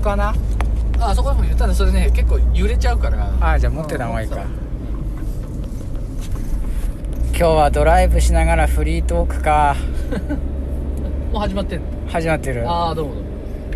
[0.00, 0.34] かな？
[0.98, 3.32] あそこでも言ったらそれね結構揺れちゃうから。
[3.40, 4.36] あじゃあ持ってた方がいいか。
[4.36, 4.70] うん
[7.40, 9.74] 今日はドライブしながらフリートークか。
[11.32, 11.86] もう始まってんの？
[12.06, 12.64] 始まってる。
[12.64, 13.22] まああどうもどう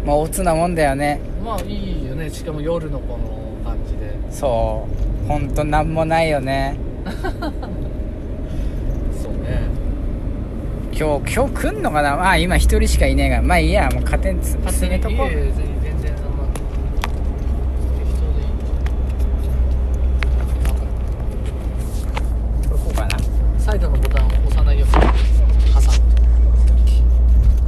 [0.07, 0.13] も。
[0.13, 1.19] あおつなもんだよね。
[1.43, 2.29] まあいいよね。
[2.29, 4.15] しかも夜のこの感じで。
[4.31, 4.87] そ
[5.25, 5.29] う。
[5.29, 6.77] ほんとなんもないよね。
[9.23, 9.63] そうね。
[10.93, 12.17] 今日今日来んのかな？
[12.17, 13.43] まあ今一人しかいねえから。
[13.43, 13.89] まあいいや。
[13.91, 18.47] もう勝手につ進めとこうえ全全然そんな適当でいい
[20.37, 20.69] なんか
[22.69, 23.17] これこうかな
[23.59, 25.07] サイドのボタンを押さないように挟む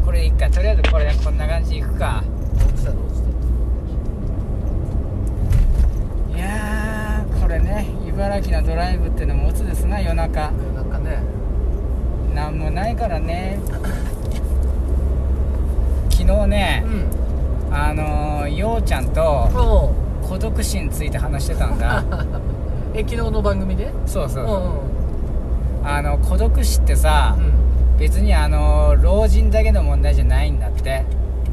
[0.04, 2.22] これでいいかとりあえずこれこんな感じでいくか
[2.54, 3.16] 落ちたら落ち
[6.36, 7.58] いやーこれ
[8.36, 10.32] ね茨城のドライブってのもオツですな夜中。
[10.34, 11.18] たなんかね。
[12.34, 13.58] なんもないからね。
[16.10, 17.74] 昨日ねうん。
[17.74, 22.04] あのー、ようちゃんと孤独死について話してたんだ。
[22.94, 23.90] え昨日の番組で？
[24.06, 24.62] そうそううそう、ん
[25.82, 25.88] うん。
[25.88, 27.98] あの孤独死ってさ、うん。
[27.98, 31.04] 別にあの老人だけの問題じゃないんだって、へ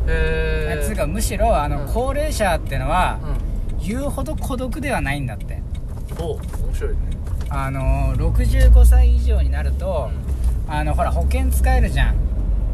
[0.08, 1.88] えつうかむしろあの、うん。
[1.94, 5.56] 高齢者ってのは、う言うほど孤独ではないんだって。
[5.56, 5.62] ん
[6.19, 6.42] お面
[6.73, 6.97] 白いね。
[7.50, 10.09] あの65歳以上になると、
[10.67, 12.16] あのほら保険使えるじゃん。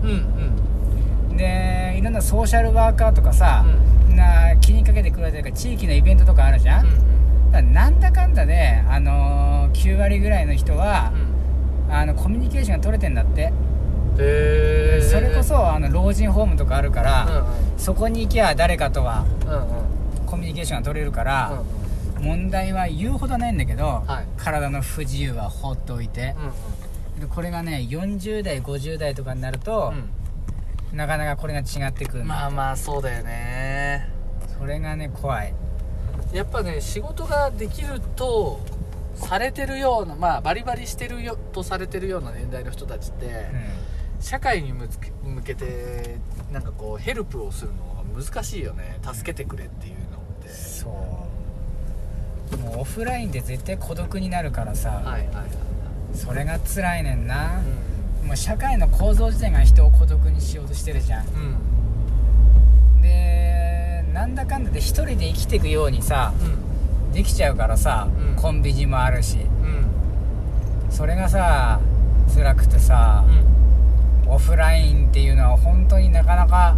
[0.03, 0.09] うん
[1.29, 1.37] うん。
[1.37, 3.65] でいろんなソーシャルワーカーとかさ、
[4.09, 11.11] な気にかけてくれてるから地域のイベントとかあるじゃん、うんだなんだかんだで、あのー9割ぐらいの人は、
[11.87, 11.93] うん。
[11.93, 13.51] あのコミュニケーションが取れてんだって、へ
[14.19, 17.79] えそれこそあの老人ホームとかあるから、うんうん。
[17.79, 20.25] そこに行きゃ誰かとはうんうん。
[20.27, 21.78] コミュニケーションが取れるから、うん
[22.19, 24.27] 問題は言うほどないんだけど、はい。
[24.37, 26.35] 体の不自由は放っておいて、
[27.19, 29.93] でこれがね40代50代とかになると、
[30.93, 34.09] なかなかこれが違ってくるまあまあそうだよね。
[34.57, 35.53] それがね怖い。
[36.33, 38.59] やっぱね仕事ができると
[39.15, 43.29] されてるようなまあバリバリしてるよとされてるような年代の人たちって、う
[44.21, 46.17] 社会に向け向けて
[46.51, 47.83] なんかこうヘルプをするの
[48.15, 48.99] が難しいよね。
[49.01, 50.49] 助けてくれっていうのって。
[50.49, 50.89] んそ
[51.25, 51.28] う
[52.57, 55.69] もうオフラインで絶対孤独になるからさ、はいはいはい
[56.13, 57.61] それが辛いねんな、
[58.23, 61.25] うもう社会の構造自体が人を孤独にしようとしてるじゃん。
[61.25, 61.29] ん
[62.95, 63.01] うん。
[63.01, 66.33] でなんだかんだで一人で生きていくようにさ
[67.13, 68.35] できちゃうからさ、うん。
[68.35, 69.37] コンビニもあるし。
[69.37, 70.91] うん。
[70.91, 71.79] それがさ
[72.33, 73.23] 辛くてさ
[74.25, 74.33] う、ん。
[74.33, 76.75] オフラインっていうのは本当になかなか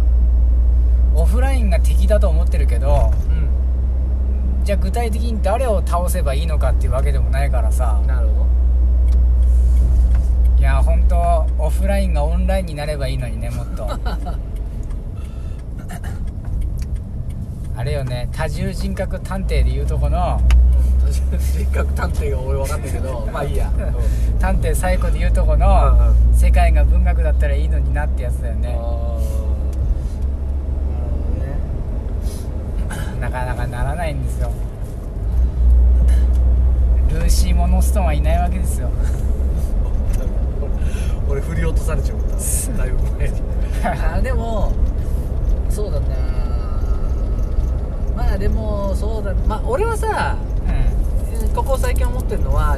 [1.14, 3.31] オフラインが敵だと思ってるけどうん
[4.64, 8.00] じゃあ具体的に誰を倒せばいいのかっていうわけでもないからさ。
[8.06, 8.42] なるほど。
[10.58, 13.88] いや本当オフラインがオンラインになればいいのにねもっと。
[17.74, 23.72] あれよね多重人格探偵でいうとこのうん確かにせっかく探偵が俺分かんないけど まあいいや。
[24.38, 25.66] 探偵最古でいうとこの
[26.28, 28.78] うん世界が文学だったらいいのになってやつだよね
[33.22, 34.50] なかなかならないんですよ。
[37.08, 38.90] ルーシー・モノストーンはいないわけですよ。
[41.30, 42.24] 俺振り落とされちゃった
[42.82, 43.40] だいぶ前に。
[44.16, 44.72] あでも
[45.70, 46.06] そうだな。
[48.16, 49.32] まあでもそうだ。
[49.46, 50.36] まあ俺はさ
[51.44, 52.76] うここ最近思ってるのは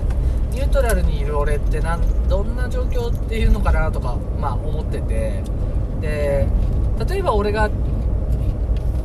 [0.53, 5.43] ニュートラルにいる俺ってなんどんな状況っていうのかなとかまあ思ってて。
[6.03, 6.47] で
[7.09, 7.71] 例えば俺が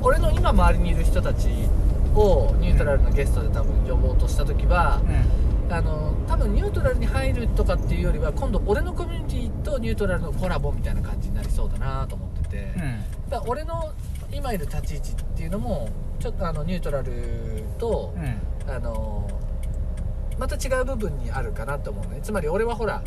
[0.01, 1.47] 俺の今周りにいる人たち
[2.15, 5.09] をニュートラルなゲストで多分呼ぼうとした時は、ん
[5.67, 5.73] うん。
[5.73, 13.29] あの多分ニュートラルに入るとかっていうよりは今度俺のコミュニティとニュートラルのコラボみたいな感じになりそうだなと思ってて、うん。
[13.29, 13.91] だ俺の
[14.31, 15.89] 今いる立ち位置っていうのも
[16.19, 17.13] ちょっとあのニュートラル
[17.77, 18.73] と、うん。
[18.73, 19.29] あの
[20.37, 22.19] また違う部分にあるかなと思うね。
[22.23, 23.03] つまり俺はほら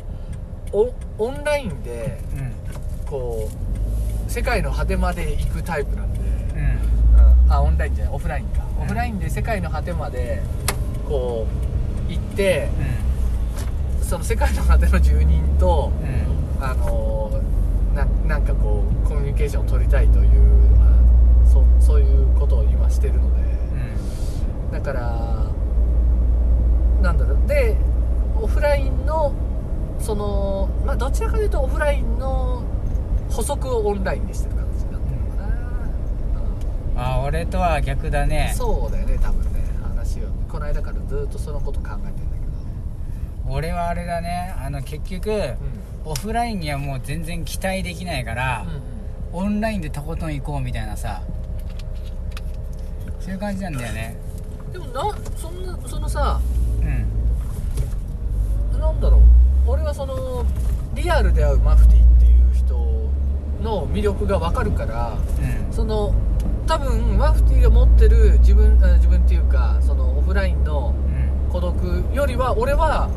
[0.73, 2.53] オオンラインでうん。
[3.07, 6.12] こう世界の果てまで行くタイプなんで、
[7.47, 7.53] うん。
[7.53, 8.83] あオンラインじゃないオフラインか、うん。
[8.85, 10.43] オフラインで世界の果てまで
[11.09, 11.47] こ
[12.09, 12.69] う行って
[14.03, 15.93] その世界の果ての住人と
[16.59, 16.65] うん。
[16.65, 17.31] あの
[17.95, 20.29] ななんかこうコミュニケーションを取りたいという、
[20.79, 23.43] まあ、そそういうことを今してるので。
[24.69, 24.73] うん。
[24.73, 25.47] だから
[27.03, 27.49] なんだろう。
[27.49, 27.77] で
[28.41, 29.33] オフラインの
[29.99, 32.63] そのまあどちらかというとオフラインの
[33.31, 34.62] 補足をオンラインにしてる
[37.05, 38.55] あ俺とは逆だうんね。
[38.57, 39.65] そうだよね多分ね。
[39.83, 40.29] 話を。
[40.49, 42.23] この間からずっとそのこと考えてんだけ
[43.49, 44.55] 俺はあれだね。
[44.59, 45.29] あの結局
[46.05, 48.77] どオフラインにはもう全然期待できないからうん、うん。
[48.77, 48.83] うん
[49.35, 51.23] オンラインでとことん行こうみたいなさ。
[53.19, 54.15] そういう感じなんだよね。
[54.73, 55.01] でもな
[55.37, 56.39] そんなそのさ
[56.83, 58.79] うん。
[58.79, 59.21] なんだろう。
[59.67, 60.45] 俺はその
[60.95, 62.12] リアルで会うマフティっていう人
[63.63, 65.17] の魅力が分かるから
[65.69, 65.73] うん。
[65.73, 66.15] その
[66.67, 70.95] 多分マフティが持ってる自分あ自分っていうかそのオフラインの
[71.47, 71.53] うん。
[71.53, 73.09] 孤独よりは俺は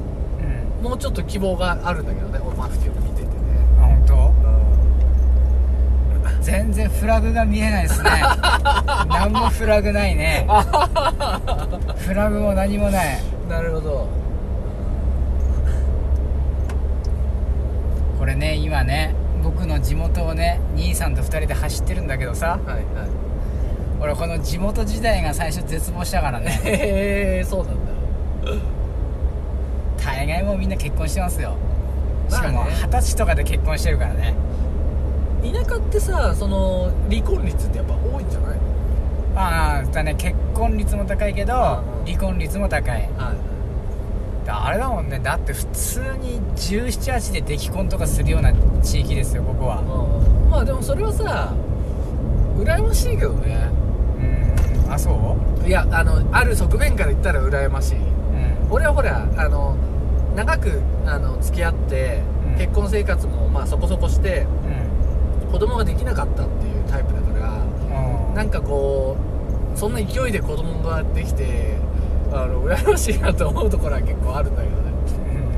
[0.79, 0.83] うん。
[0.83, 3.31] もうちょっと希望があるんだけどね俺マフティを見ててね。
[3.79, 4.25] あ本当？
[6.41, 8.09] 全然フラグが見えないですね。
[9.09, 10.47] 何もフラグないね。
[11.97, 13.19] フラグも何もない。
[13.49, 14.07] なるほど。
[18.19, 19.13] これね今ね
[19.55, 22.59] 僕の地元をね兄さんと2人で走ってるんだけどさ。
[22.65, 22.85] はいはい。
[24.01, 26.59] 俺この地元時代が最初絶望したからね。
[26.65, 27.91] へえそうなんだ。
[30.03, 31.53] 大概もうみんな結婚してますよ。
[32.29, 34.33] しかも二十歳とかで結婚してるからね。
[35.43, 38.57] 田舎ってさその離婚率ってやっぱ多いんじゃない？
[39.35, 41.53] ああだね結婚率も高いけど
[42.05, 43.35] 離婚率も高いはい
[44.45, 45.19] だあれだもんね。
[45.19, 48.53] だって普通に1718で出来婚とかするような
[48.83, 49.81] 地域ですよここは。
[49.81, 50.49] うん。
[50.49, 51.53] まあでもそれはさ
[52.57, 53.69] 羨ましいけどね。
[54.85, 54.93] うん。
[54.93, 55.67] あそう？
[55.67, 57.97] いやあのある側面から言ったら羨ましい。
[57.97, 58.71] うん。
[58.71, 59.75] 俺はほらあの
[60.35, 62.21] 長くあの付き合って、
[62.51, 62.57] うん。
[62.57, 64.45] 結婚生活もまあそこそこして
[65.43, 65.51] うん。
[65.51, 67.51] 子供ができなかったっていうタイプだから
[68.29, 68.35] うん。
[68.35, 69.17] なんかこ
[69.73, 71.77] うそんな勢いで子供ができて
[72.43, 74.81] あの羨ましいなと思うところは結構あるんだけどね。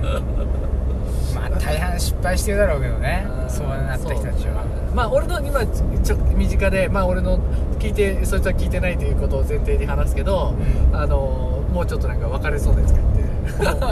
[0.04, 1.36] うん。
[1.36, 3.26] まあ大半失敗してるだろうけどね。
[3.30, 4.64] うんそうなった人たちは。
[4.64, 7.40] そうまあ俺の今ちょ身近でまあ俺の
[7.80, 10.56] 聞いてそいつは聞いてないということを前提に話すけど、
[10.92, 10.96] うん。
[10.96, 13.28] あのもうちょっとなんか別れそうなやつがいて。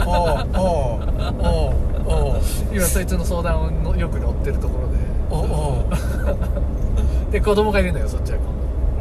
[0.06, 1.04] おうおう
[1.38, 2.40] おうおう
[2.72, 4.96] 今そいつの相談をのよく乗ってるところで。
[5.30, 7.30] おうおう。
[7.32, 8.56] で子供がいるのよそっちは今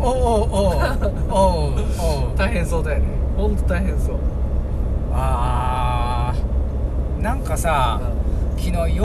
[0.07, 0.75] おうおうおう
[1.29, 1.75] おうおう。
[2.31, 3.05] 度 大変そうだよね
[3.35, 4.19] 本当大変そう。
[5.13, 7.21] あー。
[7.21, 7.99] なんかさ
[8.57, 9.03] 昨日よよ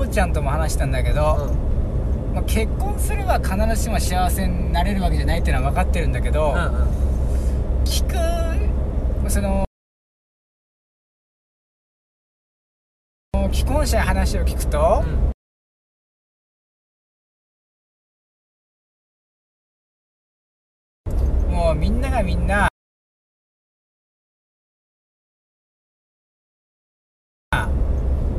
[0.00, 1.54] うちゃんとも話したんだけど、
[2.34, 7.84] まあ、結婚すれば必ずしも幸せになれるわけじゃないっていうのは分かってるんだけど、うんうん。
[7.84, 8.04] 聞
[9.24, 9.30] く？
[9.30, 9.64] その
[13.50, 15.35] 既婚者に話を聞くと、うん
[22.16, 22.68] ながみんな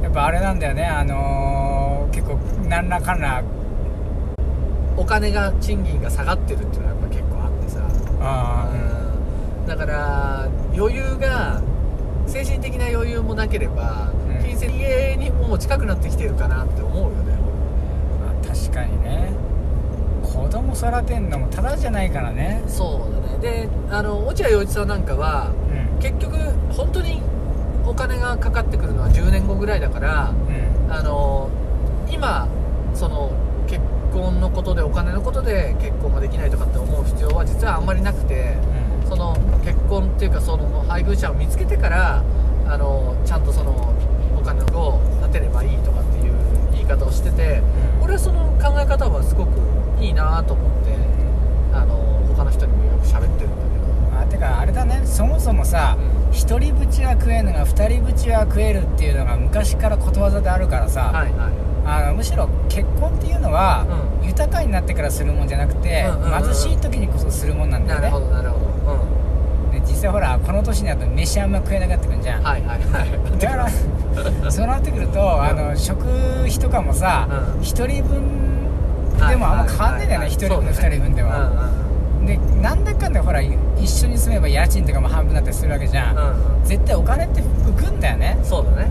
[0.01, 0.85] やっぱあれなんだよね。
[0.85, 2.37] あのー結構
[2.67, 3.43] 何らかんら
[4.95, 7.87] お金が賃金が下がってるっていうのはやっぱ結構あってさ。
[8.21, 8.71] あ
[9.61, 9.67] うん。
[9.67, 11.61] だから余裕が
[12.25, 14.43] 精神的な余裕もなければ、うん。
[14.43, 17.37] 金銭家にもう近くなってきてるかなって思うよね。
[18.23, 19.31] まあ確かにね
[20.77, 22.63] 子供育てんのもただじゃないからね。
[22.67, 23.65] そうだね。
[23.65, 25.99] であの落合陽一さんなんかはうん。
[25.99, 26.37] 結局
[26.69, 27.21] 本当に
[27.85, 30.93] お金がかかってくるのは10年後ぐらいだからうん。
[30.93, 31.49] あの
[32.09, 32.47] 今
[32.93, 33.31] その
[33.67, 33.81] 結
[34.13, 38.55] 婚のことでお金のことで結婚ができないとかって思う必要は実はあんまりなくて
[39.09, 39.35] その
[39.65, 42.23] 結婚っていうかその配偶者を見つけてから
[42.67, 43.93] あのちゃんとその
[44.37, 46.33] お金を立てればいいとかっていう
[46.71, 47.61] 言い方をしてて
[47.99, 48.03] うん。
[48.03, 49.49] 俺はその考え方はすごく
[49.99, 50.95] いいなと思って
[51.73, 51.95] あの
[52.27, 55.01] 他の人にもよく喋ってるんだあてかあれだね。
[55.05, 61.67] そもそもさけど、一人ぶちは食えぬが二人ぶちは食えるっていうのが昔からことわざであるからさ、はいはい。
[61.85, 63.85] あのむしろ結婚っていうのは、
[64.21, 66.43] う豊かになってからするもんじゃなくて、うんうんうんうん。
[66.43, 68.09] 貧しい時にこそするもんなんだよね。
[68.09, 68.93] なるほどなるほど。
[68.93, 69.71] うん。
[69.71, 73.39] で実際ほらこの年になると飯あんま食えなくなってくるじゃん、はいはいはい。
[73.39, 73.69] だから
[74.51, 77.61] そうなってくると、あの食費とかもさうん。
[77.61, 78.21] 一、人分
[79.29, 81.71] でもあんま変わんねえんだよね一、人分二人分では、
[82.25, 86.65] でなんだかんだほら一緒に住めば家賃とかも半分だったりするわけじゃん、うんうん。
[86.65, 88.37] 絶対お金って浮くんだよね。
[88.43, 88.89] そうだね。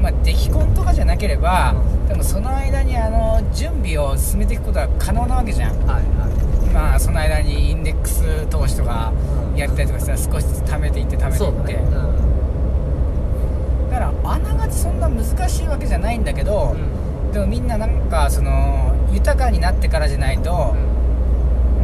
[0.00, 2.08] まあ出来婚とかじゃなければ、うん。
[2.08, 5.78] でもその間にあの準備を進めていくことは可能なわけじゃん。
[5.86, 6.04] はいはい。
[6.72, 9.12] まあその間にインデックス投資とか
[9.52, 9.58] うん。
[9.58, 11.74] やったりとかしたら少しずつ貯めていって貯めていって。
[11.74, 11.86] だね。
[13.90, 17.32] だからあながちそんな難しいわけじゃないんだけどう、ん。
[17.32, 20.74] でもみんななんかその豊かになってからじゃないと、も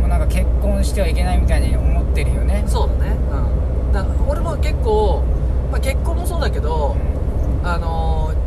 [0.04, 2.64] うなんか結婚してはいけないみたいに思ってるよね。
[2.66, 3.16] そうだね。
[3.30, 3.92] うん。
[3.92, 5.22] だ俺も結構、
[5.70, 6.96] まあ、結婚もそうだけど
[7.64, 8.40] あのー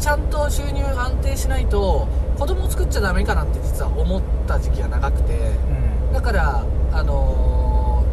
[0.00, 2.06] ちゃんと収入安定しないと
[2.38, 5.34] 子供作っちゃダメかなって実は思った時期が長くて。
[5.34, 6.12] うん。
[6.12, 8.04] だからあの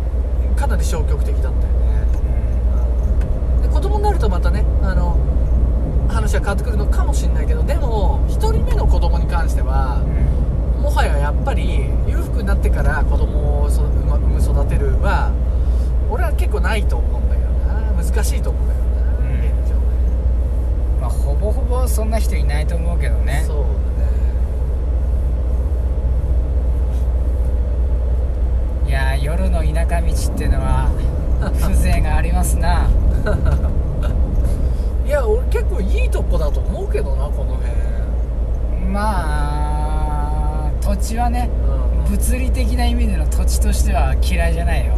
[0.55, 1.59] ーかなり消極的だったよね。
[3.61, 5.17] で子供になるとまたねあの
[6.15, 10.01] 話は変わってくるのかもしれないけどでも1人目の子供に関しては
[10.77, 10.81] うん。
[10.81, 15.31] もはややっぱり裕福になってから子供をそ産む育てるは
[16.09, 17.91] 俺は結構ないと思うんだけどな。
[17.91, 19.39] 難しいと思うんだけどな、うん。
[19.39, 19.81] 現状ね。
[21.01, 23.43] まあ、ほぼほぼそんな人いないと思うけどね。
[23.45, 23.69] そうだね。
[28.87, 30.89] いやー夜の田舎道っていうのは
[31.59, 32.87] 風情がありますな
[35.05, 37.71] いや俺結構いいとこだと思うけどなこの辺。
[38.91, 41.49] まあ土地はね
[42.05, 42.11] うん。
[42.11, 44.93] 物理的な意味での土地としては嫌いじゃないよ。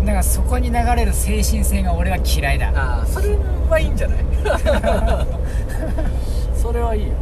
[0.00, 0.06] うん。
[0.06, 2.70] だからそこに流れる精神性が俺は嫌いだ。
[2.74, 3.36] ああそれ
[3.68, 4.18] はいいんじゃない？
[6.56, 7.12] それはいいよ。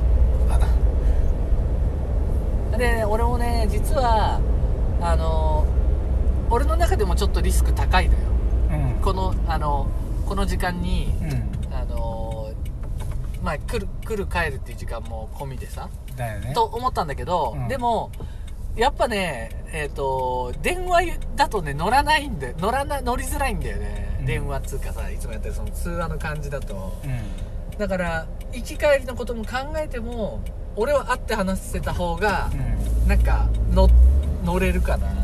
[2.79, 4.41] で俺もね実は
[5.01, 5.65] あの
[6.51, 8.19] 俺の中でもちょっとリスク高いのよ。
[8.73, 9.03] うん。
[9.03, 9.87] このあの
[10.29, 11.51] この時間にうん
[13.43, 15.89] まあ来る来る帰るっていう時間も込みでさ。
[16.17, 16.53] だよね。
[16.55, 17.69] と思ったんだけど、うん。
[17.69, 18.11] でも
[18.77, 24.27] やっぱねえっ、と電話だとね乗らないんで乗らな乗りづらいんだよね、うん。
[24.27, 27.01] 電話っつうかさいつもやってるその通話の感じだと。
[27.05, 27.79] うん。
[27.79, 30.41] だから行き帰りのことも考えても
[30.77, 33.09] 俺は会って話せた方がうん。
[33.09, 33.89] なんか乗
[34.45, 35.22] 乗れるかな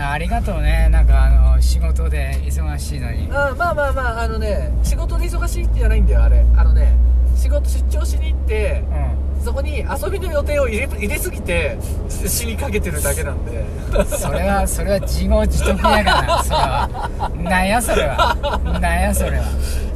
[0.00, 0.88] あありがとうね。
[0.90, 3.26] なんかあの仕事で忙しいのに。
[3.26, 6.44] うんまあまあまああのね仕事で忙しいってじゃないんだよあれ。
[6.56, 6.96] あのね
[7.36, 8.84] 仕事出張しに行って
[9.40, 11.78] うそこに遊びの予定を入れ入れすぎて
[12.08, 13.60] 死にかけてるだけなんで。
[14.02, 16.42] んそれはそれは自業自得やがな。
[16.42, 17.32] それは。
[17.38, 18.60] なんやそれは。
[18.80, 19.44] なんやそれは。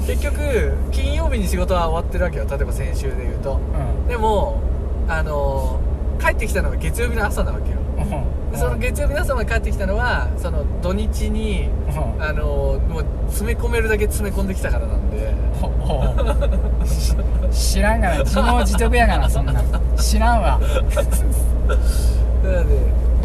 [0.06, 2.46] 結局金曜日に仕事は終わってるわけよ。
[2.48, 3.60] 例えば先週で言うと。
[4.02, 4.08] うん。
[4.08, 4.60] でも
[5.08, 5.80] あの
[6.20, 7.76] 帰ってきたのが月曜日の朝なわけよ。
[7.98, 12.22] うんでその月曜日の朝まで帰ってきたのはその土日にうん。
[12.22, 15.32] あのもう詰め込めるだけ詰め込んできたからなんで。
[17.50, 18.18] 知らんがな。
[18.24, 19.52] 自業自得やがなそんな。
[19.52, 19.56] ん
[19.96, 20.60] 知らんわ。
[20.60, 22.76] なので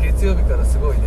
[0.02, 1.04] 月曜日からすごいね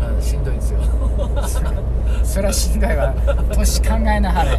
[0.00, 0.78] あのあのしんどいんですよ。
[2.24, 3.14] それはしんどいわ。
[3.52, 4.50] 年考えなはれ。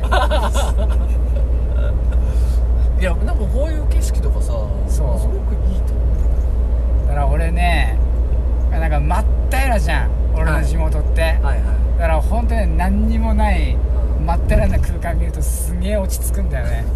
[3.01, 4.87] いやなんかこういう景色とかさそう。
[4.87, 5.98] すごくいいと思
[7.09, 7.97] だから俺ね
[8.71, 11.63] なんか真っ平らじゃん俺の地元って、うはいはい。
[11.97, 13.75] だから本当に何にもない
[14.23, 16.85] 真っ平らな空間見るとすげえ落ち着くんだよね。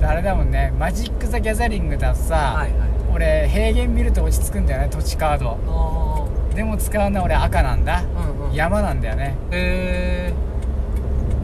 [0.00, 2.70] であれだもんねマジック・ザ・ギャザリングだとさ、はいはい。
[3.14, 5.58] 俺平原見ると落ち着くんだよね土地カード。
[5.66, 8.04] あでも使うのは俺赤なんだ、ー
[8.40, 8.54] うんうん。
[8.54, 9.36] 山なんだよね。
[9.52, 10.32] へえ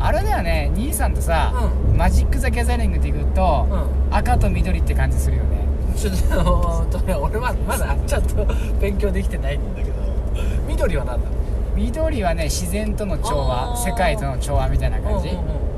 [0.00, 1.53] あれだよね兄さんとさ、
[1.97, 3.67] マジック・ザ・ギャザリングって行くと、
[4.11, 4.17] うん。
[4.17, 5.58] 赤と緑って感じするよね
[5.99, 8.47] ちょっとね俺はまだちゃんと
[8.81, 9.99] 勉強できてないんだけど。
[10.69, 11.28] 緑は何だ
[11.75, 15.69] 緑はね自然との調和世界との調和みたいな感じ、うんうん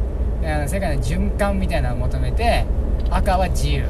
[0.41, 2.65] であの世界の循環みたいなのを求めて
[3.11, 3.85] 赤は自由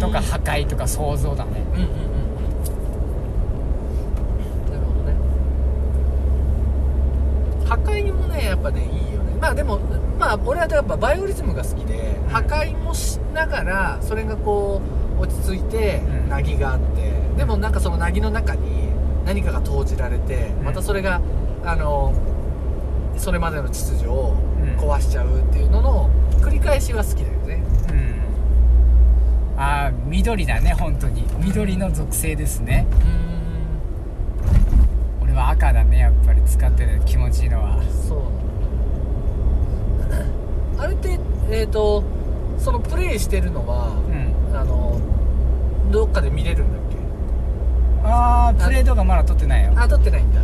[0.00, 1.62] とか破壊とか創造だね。
[1.72, 1.92] うんうんうんうん。
[4.72, 5.14] なるほどね。
[7.64, 9.36] 破壊もねやっぱねいいよね。
[9.40, 9.78] まあでも
[10.18, 12.28] まあ俺はやっぱバイオリズムが好きでうん。
[12.28, 14.91] 破壊もしながらそれがこう
[15.22, 16.28] 落ち着いてうん。
[16.28, 17.12] 凪ぎがあって。
[17.36, 18.88] でもなんかその凪の中に
[19.24, 20.64] 何かが投じられてうん。
[20.64, 21.20] またそれが
[21.64, 22.12] あの
[23.16, 24.76] それまでの秩序をうん。
[24.78, 26.10] 壊しちゃうっていうのの
[26.40, 27.62] 繰り返しは好きだよね。
[27.90, 27.92] う
[29.56, 29.60] ん。
[29.60, 31.24] ああ緑だね本当に。
[31.38, 32.86] 緑の属性ですね。
[35.20, 36.42] う俺は赤だねやっぱり。
[36.44, 37.80] 使ってて気持ちいいのは。
[38.08, 38.18] そう。
[40.00, 41.18] なんだあれって
[41.50, 42.02] えっ、と
[42.58, 44.11] そのプレイしてるのはうん
[44.54, 45.00] あの
[45.90, 46.96] どっかで見れるんだっけ？
[48.08, 49.72] ああプレー動画まだ撮ってないよ。
[49.76, 50.40] あ撮ってないんだ。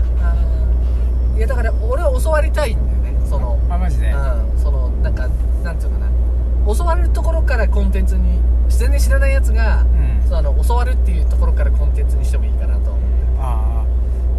[1.37, 4.11] いやだから俺は教わりたいんだよねそのあマジで？
[4.11, 5.29] うんそのなんか
[5.63, 6.75] なんていうのかな。
[6.77, 10.29] 教わるところからコンテンツに全然知らないやつが、うん。
[10.29, 13.07] その教わるっていうところからコンテンツにしてもいいかなと思って
[13.39, 13.85] ああ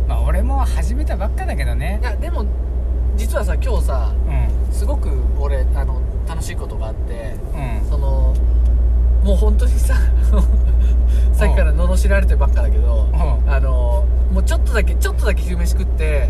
[0.08, 2.00] まあ俺も始めたばっかだけどね。
[2.02, 2.46] いやでも
[3.16, 4.74] 実はさ今日さうん。
[4.74, 5.10] すごく
[5.40, 7.90] 俺あの楽しいことがあってうん。
[7.90, 8.36] その
[9.24, 9.96] もう本当にさ
[11.34, 13.52] さっきから罵られてばっかだけどうん。
[13.52, 16.30] あのもうちょっとだけちょっとだけ昼飯食って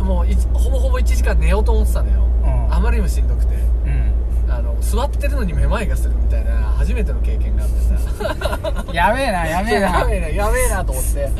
[0.00, 0.06] うん。
[0.06, 2.22] もういほぼほぼ1時間寝ようと思ってたのよ。
[2.44, 2.74] うん。
[2.74, 3.54] あまりにもしんどくて。
[3.54, 4.52] うん。
[4.52, 8.92] あの座ってるのにめまいがするみたいな初めての経験があってさ。
[8.92, 9.88] やべえなやべえな。
[9.98, 11.30] やべえなやべえなと思って。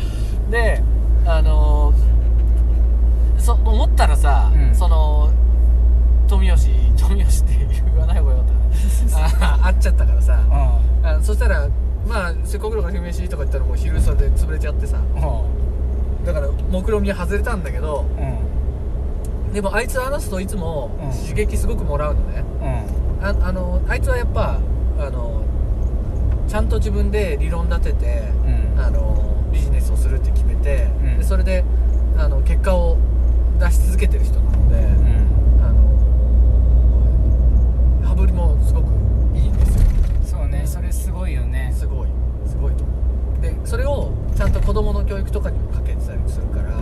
[0.50, 0.82] で
[1.26, 1.92] あの
[3.38, 4.74] そ思ったらさ、うん。
[4.74, 5.30] その
[6.28, 8.57] 富吉富吉って言わない方がよかったな
[9.14, 10.34] あ会っちゃったからさ。
[10.34, 11.68] うあそしたら
[12.06, 14.98] まあせっかくだから昼飯とか言ったらもう昼それで潰れちゃってさ。
[14.98, 16.24] んうん。
[16.24, 21.10] だから目論見は外れたんだけどうんでもあいつ話すといつもうん。
[21.10, 22.44] 刺激すごくもらうのね。
[23.20, 23.24] うん。
[23.24, 24.60] ああのあいつはやっぱ
[24.98, 25.42] あの
[26.48, 28.22] ちゃんと自分で理論立てて、
[28.74, 28.80] うん。
[28.80, 30.88] あのビジネスをするって決めて、
[31.22, 31.64] それで
[32.16, 32.96] あの結果を
[33.58, 35.28] 出し続けてる人なので、うん
[35.64, 35.88] あの
[38.08, 38.86] 羽振りもすごく
[39.34, 42.08] いいんですよそうねそれすごいよねすごい
[42.46, 42.92] すごいと思
[43.38, 46.80] うでそれをちゃんと子供の教育とかにもかけてたりするからう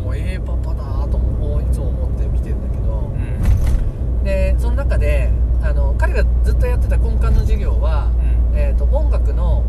[0.00, 5.30] んもうええパパだともいつも思って見てるんだけどうんでその中で
[5.62, 8.10] あの彼がずっとやってた根幹の授業は、
[8.52, 9.64] うんえー、と音楽の、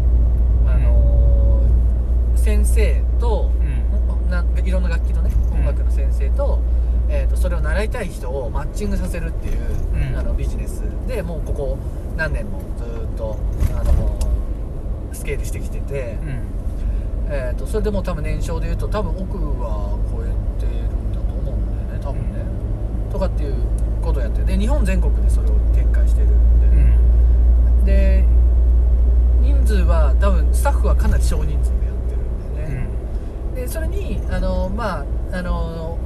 [0.67, 1.09] あのー
[2.39, 6.59] 先生と、うんなんかいろんな楽器のねうん音楽の先生と,、
[7.09, 9.57] えー、とそれを習いたい人をマッチングさせるっていう、
[10.11, 10.17] うん。
[10.17, 10.83] あのビジネス。
[11.07, 11.77] でもうここ
[12.15, 13.37] 何年もずっと、
[13.75, 14.29] あのー
[15.11, 16.59] スケールしてきてて、うん。
[17.31, 20.27] えー、とそれでもう多分年商でいうと多分奥は超え
[20.59, 22.39] てるんだと思うんだよね多分ね、
[23.11, 23.55] とかっていう
[24.01, 28.25] ことをやってで日本全国でそれを展開してるんで、で
[29.41, 32.87] 人数は多分スタッフはかなり少人数でやってるんだよね、
[33.55, 35.99] でそれにあのまああの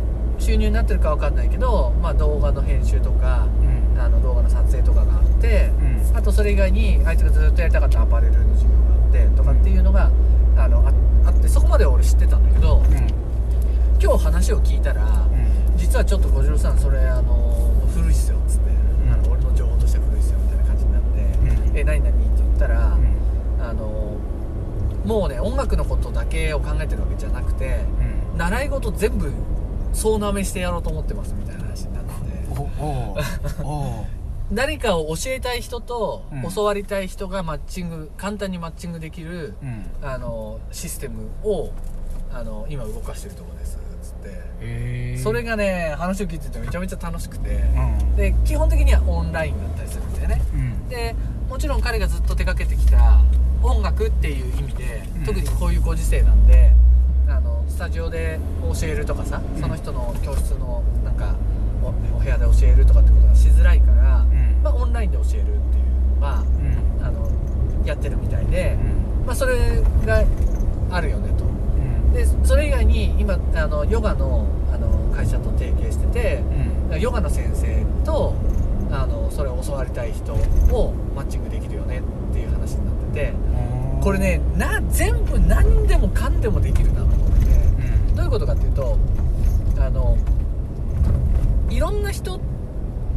[0.44, 4.00] 収入になってるかわかんないけど、まあ、動画の編集とかうん。
[4.00, 5.72] あの動画の撮影とかがあって、
[6.12, 6.18] うん。
[6.18, 10.12] あとそれ以外にあいつがずっとやりたかったアパレルの授業があってとかっていうのが、
[10.58, 10.92] あのあ
[11.28, 12.84] あってそこまでは俺知ってたんだけど、うん。
[14.02, 15.78] 今日話を聞いたら、うん。
[15.78, 18.72] 実はちょっと小次郎さんそれあの古いっすよっつって、
[19.10, 19.14] ん。
[19.14, 21.08] あの俺の情報としては古いっすよみたいな感じになって
[21.70, 21.78] 「うん。
[21.78, 23.64] え何何?」って言ったら、うん。
[23.64, 24.18] あの
[25.06, 27.86] もうね音楽のことだけを考えてるわけじゃなくて
[28.34, 28.38] うん。
[28.38, 29.32] 習い事全部
[29.94, 32.10] 総なめしてやろうと思ってますみたいな話になって。
[32.82, 33.64] おおう。
[33.64, 34.06] おう。
[34.52, 36.52] 何かを教えたい人とうん。
[36.52, 39.86] 教わりたい人がマッチング簡単にマッチングできるうん。
[40.02, 41.72] あのシステムを
[42.32, 45.18] あの今動かしてるところですつって。
[45.18, 47.50] それがね話を聞いててめちゃめちゃ楽しくて。
[47.50, 48.16] うん。
[48.16, 50.42] で基本的にはオンラインだったりするんだよね。
[50.54, 50.90] うん。
[50.90, 51.16] で
[51.50, 53.22] もちろん彼がずっと手掛けてきた
[53.62, 55.24] 音楽っていう意味で、うん。
[55.24, 56.74] 特にこういうご時世なんで
[57.74, 59.62] スタジオで教えるとかさ、うん。
[59.62, 61.36] その人の教室のなんか
[61.82, 64.62] おお部屋で教えるとかってことがしづらいから、うん。
[64.62, 66.44] まあ、オンラインで教えるっていうのは
[67.00, 67.04] うん。
[67.04, 67.28] あの
[67.84, 68.78] やってるみたいで
[69.20, 69.26] う、ん。
[69.26, 69.58] まあ、それ
[70.06, 70.24] が
[70.92, 71.46] あるよねと。
[71.46, 72.14] うん。
[72.14, 76.44] でそれ以外に今あのヨガのあの会社と提携してて
[76.92, 77.02] うん。
[77.02, 78.36] ヨガの先生と
[78.92, 83.34] あのそれを教わりたい人をマッチングできるよねっていう話になってて。
[84.04, 87.00] これねな全部何でもかんでもできるな。
[87.02, 87.08] と
[88.16, 88.98] どういうことかっていうと
[89.80, 90.18] あの
[91.70, 92.40] いろんな人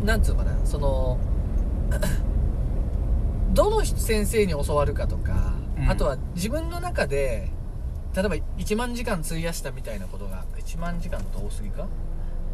[0.04, 1.18] なんつうのかなその
[3.52, 5.88] どの先生に教わるかとか、うん。
[5.88, 7.48] あとは自分の中で
[8.14, 11.86] 例えば1万時間費やしたみたいなことが1万時間と多すぎか？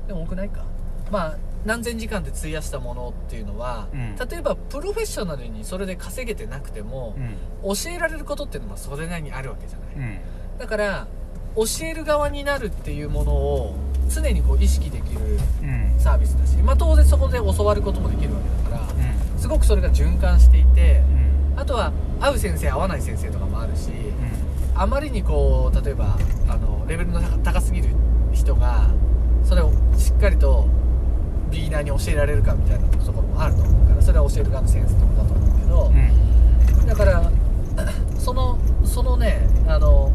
[0.07, 0.65] でも多くないか？
[1.11, 4.17] まあ何千時間で費やしたものっていうのは、うん。
[4.17, 7.75] 例えばプロフェッショナルにそれで稼げてなくても、うん。
[7.75, 10.19] 教えられることっていうのはそれなりにあるわけじゃない、うん。
[10.59, 11.07] だから
[11.57, 13.77] 教える側になるっていうものを
[14.09, 15.21] 常にこう意識できる
[15.63, 15.95] うん。
[15.99, 18.93] サービスだし、まあ、当然そこで教わることもできるわけだから
[19.33, 19.41] うん。
[19.41, 21.03] すごくそれが循環していて
[21.55, 21.59] うん。
[21.59, 24.81] あとは合う先生合わない先生とかもあるしうん。
[24.81, 26.17] あまりにこう例えば
[26.49, 27.89] あのレベルの高すぎる
[28.33, 28.89] 人が
[29.45, 30.67] それをしっかりと
[31.51, 35.93] ビギナーに教えられるかみたいなところもあると思うからそれは教える側の先生とかだと思うけど、
[36.81, 36.87] うん。
[36.87, 37.31] だから
[38.19, 40.13] そのそのねあの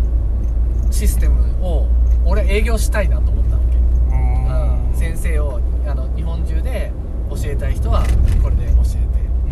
[0.91, 1.87] システムを
[2.25, 3.77] 俺営業したいなと思ったわけ、
[4.15, 4.89] うん。
[4.89, 4.95] うん。
[4.95, 6.91] 先生をあの日本中で
[7.29, 8.03] 教えたい人は
[8.41, 8.81] これで教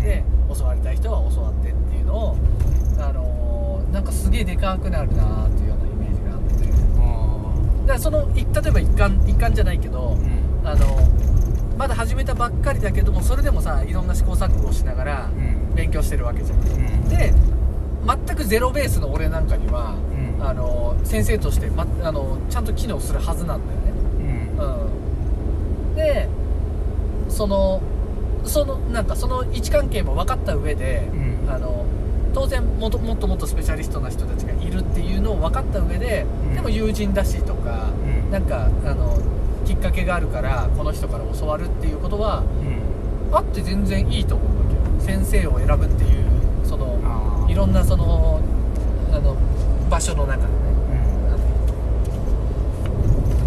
[0.00, 2.36] てで教わりたい人は教わってっていうのを
[2.98, 4.04] あのなん。
[4.04, 6.66] かすげえでかくなるなっていうようなイメージがあって
[7.82, 10.68] だからそのい例えば一環一環じゃないけどうん。
[10.68, 10.86] あの
[11.78, 15.74] まだ始めたばっかりだけどもそれでもさいろんな試行錯誤をしながらうん。
[15.74, 17.08] 勉強してるわけじゃんうん。
[17.08, 17.32] で
[18.26, 23.92] 全くゼロベースの俺なんかにはうんあの先生として、ま、あのちゃんと機能するはずなんだよね。
[24.58, 24.80] うん。
[25.90, 25.94] うん。
[25.94, 26.28] で
[27.28, 27.80] その
[28.44, 31.16] そのなんかその位置関係も分かった上で、う
[31.48, 31.50] ん。
[31.50, 31.84] あの
[32.34, 36.54] 当然もっともっともっとスペシャリストな人たちがいるっていうのを分かった上で、うん。
[36.54, 37.90] でも友人だしとか、
[38.24, 38.30] うん。
[38.30, 39.18] なんかあの
[39.64, 43.34] きっかけがあるからこの人から教わるっていうことはうん。
[43.34, 44.80] あって全然いいと思うわけよ。
[45.00, 46.24] 先生を選ぶっていう
[46.62, 48.40] そのいろんなその
[49.12, 49.36] あの
[49.96, 50.48] 場所の中でね。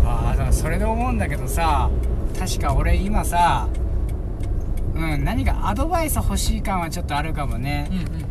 [0.02, 0.08] うん。
[0.08, 1.92] ああだからそれで思うんだけどさ
[2.38, 3.68] 確か俺今さ
[4.96, 7.88] うん何かアドバイス欲しい感はちょっとあるかもね。
[7.92, 8.30] うんうんうん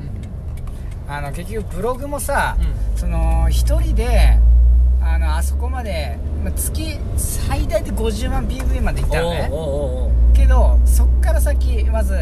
[1.10, 2.54] あの結局ブログもさ、
[2.94, 4.38] うその一人で
[5.00, 9.50] あのあそこまで、まあ月最大で50万 PV までいったのね。
[10.34, 12.14] けどそっから先まず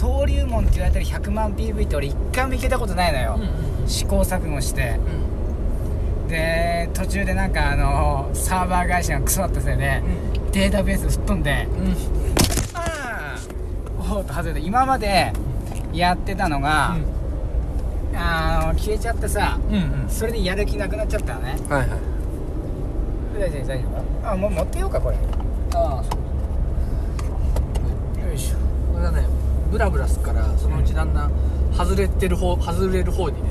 [0.00, 4.98] 登竜門って言われてる100万 PV って俺一回も行けたことないのよ、うんうん試行錯誤して。
[5.22, 5.38] うん
[6.28, 10.02] で途中でなんかあのサーバー会社がクソだったせいで、
[10.52, 11.96] データベース吹っ飛んでうん。
[13.98, 15.32] おーっと外れて今まで
[15.94, 16.98] やってたのが、
[18.14, 20.08] あの消えちゃってさうんうん。
[20.10, 21.56] それでやる気なくなっちゃったのね。
[21.66, 21.98] はいはい。
[23.40, 23.88] 大丈夫大丈
[24.22, 24.30] 夫。
[24.30, 25.16] あもう持ってようかこれ。
[25.16, 26.10] ああそ
[28.22, 28.28] う。
[28.28, 28.56] よいしょ。
[28.92, 29.26] これがね
[29.72, 31.32] ブラブラすっからそのうちだんだん
[31.72, 33.48] 外れてる方外れる方にね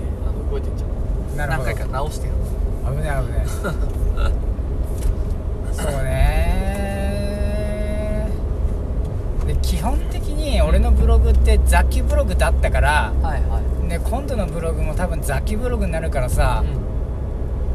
[0.48, 0.86] あの動いてっちゃ
[1.34, 2.34] うなるほど何回か直してる
[2.86, 3.48] 危ない危ない。
[5.74, 8.28] そうね
[9.46, 13.90] で基本的に俺のブログって雑記ブログだったからはいはい。
[13.90, 16.62] で今度のブログも多分雑記ブログになるからさ、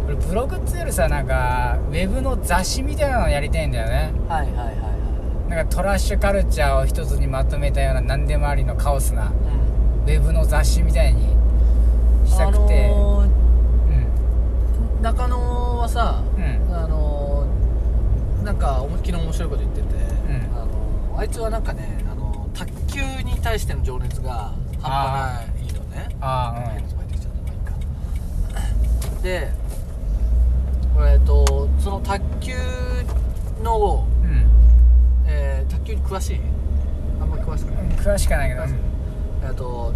[0.07, 4.13] 俺ブログっていうよりさなんかウェブの雑誌みたいなのやりたいんだよね。
[4.29, 4.77] はいはいはいはい。
[5.51, 9.33] なんかトラッシュカルチャーを一つにまとめたような何でもありのカオスな
[10.05, 10.13] うん。
[10.13, 11.32] ウェブの雑誌みたいに
[12.33, 16.75] したくて、あのうんー中野はさうん。
[16.75, 19.90] あのーなんか思いっきり面白いこと言ってて、ん。
[20.57, 26.16] あのーあいつはなんかねあの卓球に対しての情熱が半端ないのね。
[26.21, 27.61] あ変なとこ入ってきちゃったまあいい
[29.14, 29.53] かで
[31.12, 32.55] えっとその卓球
[33.62, 34.31] の、うん。
[34.31, 34.47] うん
[35.27, 36.40] えー卓球に詳しい？
[37.21, 39.95] あんまり詳しくない、詳しくないけど、えっと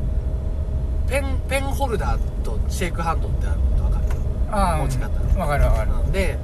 [1.09, 4.21] ペンペンホルダーとシェイクハンドってあること分かる？
[4.51, 5.39] ああ持ち方。
[5.39, 5.91] わかるわかる。
[5.93, 6.39] うんで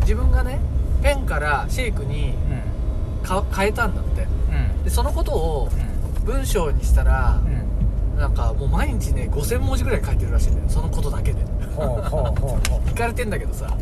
[0.00, 0.58] 自分がね
[1.02, 2.34] ペンからシェイクに
[3.20, 3.22] うん。
[3.26, 4.22] か変えたんだって。
[4.22, 4.24] う
[4.80, 4.84] ん。
[4.84, 5.68] でそのことを
[6.18, 6.24] うん。
[6.24, 8.18] 文章にしたらうん。
[8.18, 10.68] なんかもう毎日ね5000文字ぐらい書いてるらしいんだよ。
[10.68, 11.42] そのことだけで。
[11.76, 12.00] ほうほう
[12.40, 12.90] ほうほう。
[12.90, 13.66] い かれてんだけどさ。
[13.66, 13.78] う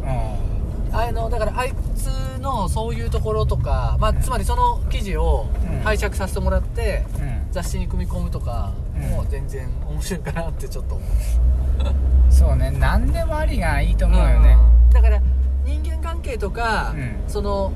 [0.92, 4.20] あのだからあいつのそういうところとか、まあ、うん。
[4.20, 5.80] つまりその記事をうん。
[5.80, 7.04] 拝借させてもらって
[7.52, 11.08] 雑誌に組み込むとかうんもう全然面白いかなってちょっと思う。
[12.32, 14.56] そうね何でもありがいいと思うよね。
[14.88, 14.92] うん。
[14.92, 15.20] だから
[15.64, 17.16] 人間関係とか、うん。
[17.28, 17.72] その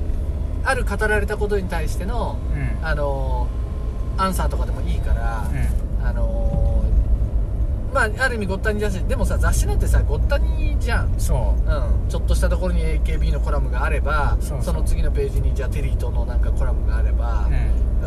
[0.63, 2.85] ある語られたことに対してのうん。
[2.85, 3.47] あの
[4.17, 6.05] アンサーとかでもいいから、うん。
[6.05, 6.83] あの
[7.93, 11.13] まあある意味ごったにだしでもさ雑誌なんてさごったにじゃん。
[11.19, 12.05] そう。
[12.05, 17.49] ん、ちょっとしたところに AKB のコラムがあればその次のページにじゃあテリーとのなんかコラムがあれば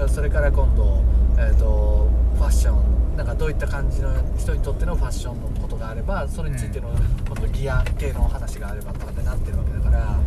[0.08, 1.02] それから今度、
[1.38, 6.90] えー、とファッションなんかどういった感じの人にとってのファッションのことがあればそれについての、
[7.26, 10.18] 今度ギア系の話があればとかってなってるわけだから、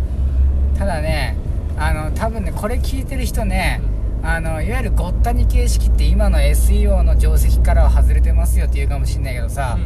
[0.78, 1.36] ただね
[1.78, 3.82] あの多分ねこれ聞いてる人ね
[4.24, 9.78] あのいわゆるごったに形式って今の SEO の定石からは外れてますよって言うかもしんないけどさ、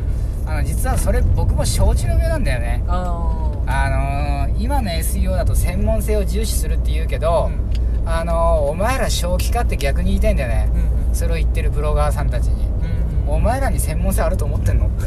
[0.45, 2.83] あの実はそれ僕も承知の上なんだよね。
[2.87, 7.49] ああのー今の SEO だと専門性を重視するって言うけど、
[8.05, 8.35] あのー
[8.69, 11.15] お前ら正気かって逆に言いたいんだよね、うんうん。
[11.15, 12.65] それを言ってるブロガーさんたちに。
[12.65, 12.70] うん
[13.27, 14.87] お前らに専門性あると思ってんの？
[14.87, 14.89] っ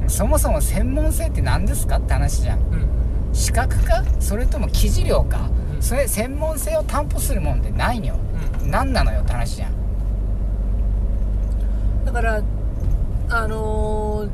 [0.00, 2.58] てそもそも専門性って何ですかって話じゃん。
[2.58, 2.86] うん。
[3.32, 4.02] 資格か？
[4.20, 5.82] それとも記事量か、うん。
[5.82, 8.14] それ専門性を担保するもんってないのよ、
[8.62, 8.70] うん。
[8.70, 9.72] 何なのよって話じゃん。
[12.04, 12.42] だから
[13.30, 14.28] あのー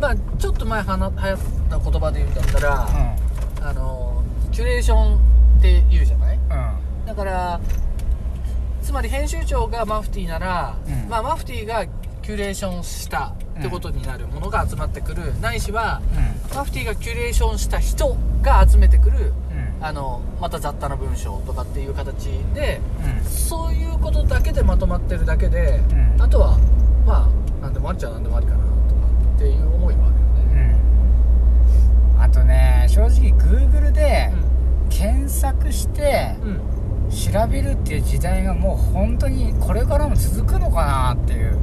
[0.00, 1.38] まあちょっと前はな流行っ
[1.70, 2.86] た言葉で言うんだったら、
[3.62, 5.18] あのーキュレーションっ
[5.62, 6.36] て言うじゃない？
[6.36, 7.06] うん。
[7.06, 7.60] だから
[8.86, 11.08] つまり編集長がマフティーなら、うん。
[11.08, 11.84] まあ、マフティーが
[12.22, 16.00] キュレーションしたってことになるものが集まってくる、ないしは
[16.54, 19.32] マフティーがキュレーションした人が集めてくる
[19.80, 19.84] うん。
[19.84, 23.24] あのまた雑多な文章とかっていう形でうん。
[23.24, 26.22] そういうことだけでまとまってるだけで、うん。
[26.22, 26.56] あとは
[27.04, 27.28] まあ
[27.60, 28.70] 何でもありっちゃ何でもありかなとか
[29.34, 30.78] っていう思いはあるよね、
[32.14, 32.22] うん。
[32.22, 36.75] あとね正直 Google でう検索してんうん
[37.10, 41.58] 調べるっていう時代がもう本当にこれからも続くのかなっていう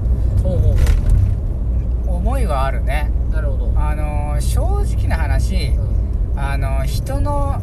[2.08, 3.12] 思いはあるね。
[3.30, 6.40] うなるほど、あの正直な話うん。
[6.40, 7.62] あの人の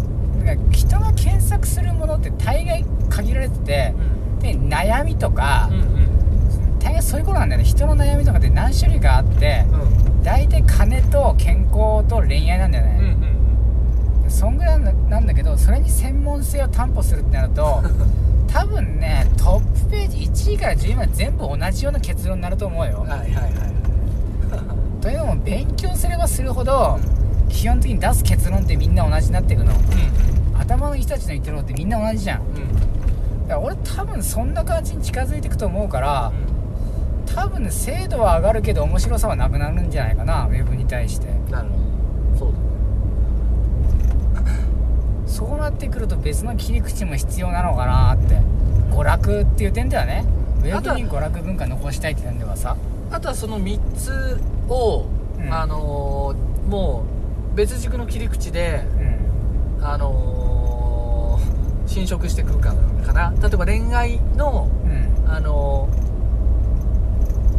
[0.71, 3.95] 人が検索するものって大概限られてて
[4.41, 6.79] で悩みとかうんうん。
[6.79, 7.67] 大概そういうことなんだよね。
[7.67, 10.23] 人の悩みとかって何種類かあってうん。
[10.23, 13.20] 大体金と健康と恋愛なんだようんうん。
[13.20, 13.20] ね、
[14.31, 17.83] そんぐらいなんだけどそれに専門性を担保するってなると
[18.49, 23.01] 多分ねトップページ1位から10位まで全部同じような結論になると思うよ。
[23.01, 23.53] はいはいはいはい。
[25.01, 26.99] というのも勉強すればするほど
[27.49, 29.73] 基本的に出す結論ってみんな同じになっていくの。
[30.59, 32.41] 頭のいい人たちの言ってることってみんな同じじゃん。
[32.41, 32.47] うん。
[32.47, 32.91] うん
[33.51, 36.31] だから俺多分そんな感じに近づいていくと思うから
[37.35, 41.27] 多分ね精度は上がるけど面白さはなくなるんじゃないかなウェブに対して。
[41.51, 44.55] なるほどそうだね
[45.31, 48.37] そうなってくると別の切り口も必要なのかなって。
[48.91, 50.25] 娯楽っていう点ではね
[50.63, 52.77] ウェブに娯楽文化残したいってなんではさ。
[53.13, 55.07] あとはその3つを、
[55.39, 55.53] うん。
[55.53, 57.05] あのーも
[57.53, 58.85] う別軸の切り口で
[59.79, 59.85] うん。
[59.85, 63.33] あのー侵食してくるかかな。
[63.41, 65.31] 例えば恋愛のうん。
[65.31, 66.01] あのー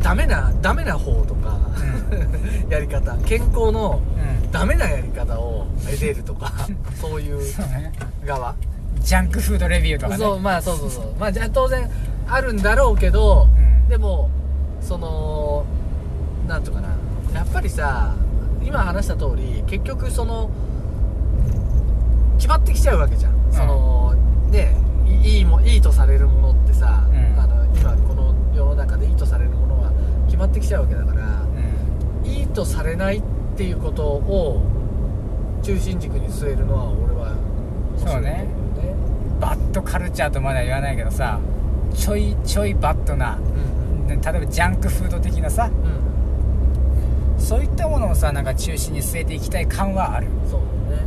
[0.03, 1.59] ダメなダメな方とか、
[2.69, 3.15] やり方。
[3.25, 6.51] 健康のうんダメなやり方をめでるとか
[6.99, 7.91] そういうそうね。
[8.25, 8.55] 側。
[8.99, 10.17] ジャンクフードレビューとかね。
[10.17, 11.05] そうまあそうそうそう。
[11.19, 11.89] まあじゃあ当然
[12.27, 13.89] あるんだろうけど、うん。
[13.89, 14.29] でも
[14.81, 15.63] その
[16.47, 16.89] なんとかな。
[17.33, 18.13] やっぱりさ
[18.61, 20.49] 今話した通り結局その
[22.37, 24.13] 決まってきちゃうわけじゃん、その
[24.49, 24.75] ね
[25.07, 27.39] いいいもいいとされるものってさ、うん。
[27.39, 29.91] あの今この世の中でいいとされるものは
[30.25, 31.25] 決まってきちゃうわけだから、
[32.23, 32.29] うん。
[32.29, 33.21] いいとされないっ
[33.57, 34.61] ていうことを
[35.63, 37.35] 中心軸に据えるのは俺は
[37.97, 38.47] そうね。
[39.39, 41.39] bad culture とまでは言わないけどさ
[41.95, 45.69] ちょいちょい bad なうんで例えばジャンクフード的なさ
[47.37, 47.41] うん。
[47.41, 50.27] そういったものをさなんか中心に据えていきたい感はある。
[50.49, 51.03] そうだね。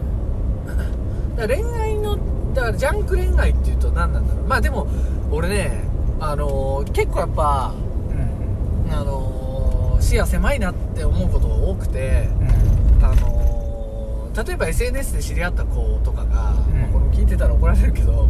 [1.36, 2.16] だから恋愛の
[2.54, 4.48] だからジャンク恋愛っていうと何なんだろう。
[4.48, 4.86] まあでも
[5.30, 5.84] 俺ね
[6.20, 7.72] あのー結構やっぱ
[8.88, 8.92] うん。
[8.92, 9.33] あのー
[10.04, 12.28] 視野狭いなって思うことが多くて
[12.98, 13.04] うん。
[13.04, 13.44] あのー
[14.46, 16.80] 例えば SNS で知り合った子とかが、うん。
[16.80, 18.26] まあこれ聞いてたら怒られるけど、う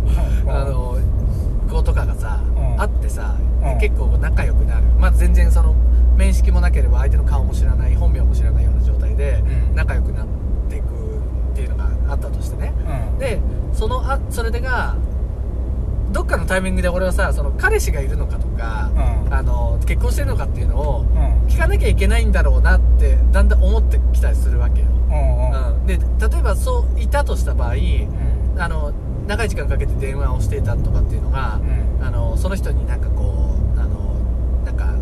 [0.46, 2.76] んあのー子とかがさ、うん。
[2.76, 3.78] 会ってさ、うん。
[3.78, 4.84] 結構仲良くなる。
[4.98, 5.74] まあ全然その
[6.16, 9.74] 面識もなければ相手の顔も知らない本名も知らないような状態でうん。
[9.74, 10.26] 仲良くなっ
[10.68, 10.88] ていくっ
[11.56, 12.74] ていうのがあったとしてね。
[13.10, 13.18] うん。
[13.18, 13.40] で
[13.72, 14.96] そのあそれでが
[16.14, 19.34] どっかのタイミングで俺はさその彼氏がいるのかとか、うん。
[19.34, 21.46] あの結婚してるのかっていうのをうん。
[21.48, 25.80] 聞かなきゃいけないんだろうなってだんだん思ってきたりするわけよ、うんうん。
[25.80, 28.56] うん、で例えばそういたとした場合うん。
[28.56, 28.92] あの
[29.26, 31.58] 長い時間かけて電話をしていたとかっていうのが、
[32.02, 34.14] あのその人になんかこうあの
[34.66, 34.94] なんか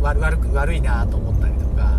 [0.00, 1.98] 悪悪く悪いなと思ったりとか、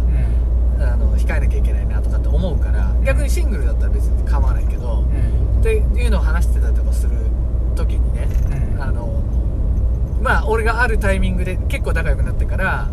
[0.80, 5.60] あの控えなきゃいけないなとかって思うから逆にシングルだったら別に構わないけど、うん。
[5.60, 7.12] っていうのを話してたりとかする
[7.76, 8.15] 時に
[10.26, 12.90] まあ俺があるタイミングで結構仲良くなってから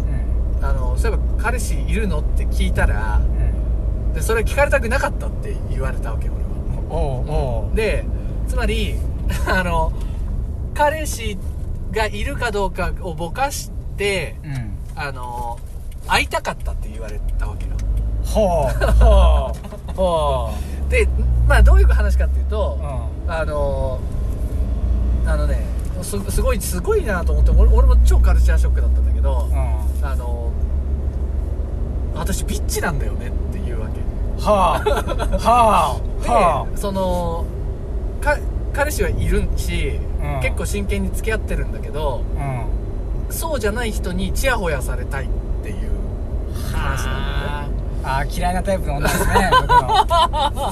[0.60, 0.64] うん。
[0.64, 4.12] あのそういえば彼氏いるのって聞いたらうん。
[4.12, 7.70] でそれ聞かれたくなかったって言われたわけ俺は。
[7.74, 8.04] で
[8.46, 8.96] つまり
[9.48, 9.92] あの
[10.74, 11.38] 彼氏
[11.90, 14.72] がいるかどうかをぼかしてうん。
[14.94, 15.58] あの
[16.06, 17.72] 会いたかったって言われたわけよ。
[18.24, 19.52] ほうほ
[19.88, 20.50] うほ
[20.90, 21.08] で
[21.48, 22.78] まあどういう話かっていうと、
[23.26, 23.98] あの
[25.26, 25.64] あのね
[26.02, 30.06] すすごいすごいなと思って俺俺も超カルチャーショックだったんだけど、うん。
[30.06, 30.52] あの
[32.14, 34.00] 私ビッチなんだよねっていうわけ。
[34.42, 34.78] はあ。
[35.38, 36.32] はで、あ。
[36.32, 37.46] はその
[38.20, 38.38] か
[38.72, 40.40] 彼氏はいるし、うん。
[40.40, 42.64] 結構真剣に付き合ってるんだけどあ
[43.28, 43.32] うん。
[43.32, 45.28] そうじゃない人にチヤホヤされたいっ
[45.62, 45.76] ていう
[46.72, 47.78] 話なんだよね。
[48.04, 48.18] あ。
[48.18, 50.68] あ嫌いなタイプの女ですね僕の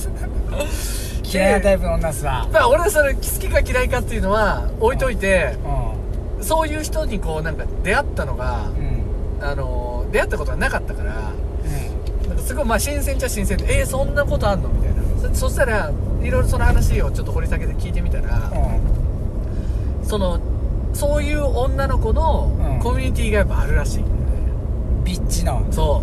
[1.32, 2.48] 嫌いなタイプの女っすわ。
[2.52, 5.56] まあ俺はそれ好きか嫌いかっていうのは置いといて
[6.40, 9.44] うそういう人にこうなんか出会ったのが、んうん。
[9.44, 15.00] あの出会ったことがなかったからうなんかすごいまあ新鮮っちゃ新鮮でえー、そんなことあんのみたいな。
[15.34, 15.90] そそしたら
[16.22, 18.50] いろいろその話をちょっと掘り下げて聞いてみたら、
[20.02, 20.40] その
[20.92, 22.80] そういう女の子のうん。
[22.80, 23.98] コミュニティがやっぱあるらしい。
[23.98, 24.04] ね、
[25.04, 25.66] ビッチの。
[25.70, 26.02] そ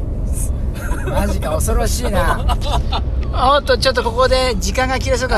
[1.06, 1.10] う。
[1.10, 2.58] マジか恐ろしいな
[3.34, 5.36] おっとちょっとここで時間が切れそうか。